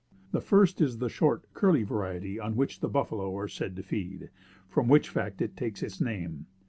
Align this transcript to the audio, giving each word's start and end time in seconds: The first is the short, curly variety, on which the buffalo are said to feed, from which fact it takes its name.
The 0.31 0.41
first 0.41 0.81
is 0.81 0.97
the 0.97 1.09
short, 1.09 1.45
curly 1.53 1.83
variety, 1.83 2.39
on 2.39 2.55
which 2.55 2.79
the 2.79 2.87
buffalo 2.89 3.37
are 3.37 3.47
said 3.47 3.75
to 3.75 3.83
feed, 3.83 4.31
from 4.67 4.87
which 4.87 5.09
fact 5.09 5.43
it 5.43 5.55
takes 5.55 5.83
its 5.83 6.01
name. 6.01 6.47